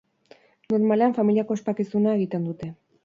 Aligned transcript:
Normalean 0.73 1.13
familiako 1.19 1.57
ospakizuna 1.59 2.17
egiten 2.21 2.49
dute. 2.51 2.73